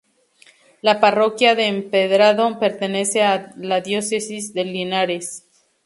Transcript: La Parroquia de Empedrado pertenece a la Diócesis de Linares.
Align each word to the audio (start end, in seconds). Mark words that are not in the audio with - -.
La 0.81 0.99
Parroquia 0.99 1.53
de 1.53 1.67
Empedrado 1.67 2.57
pertenece 2.57 3.21
a 3.21 3.53
la 3.55 3.81
Diócesis 3.81 4.51
de 4.51 4.63
Linares. 4.65 5.45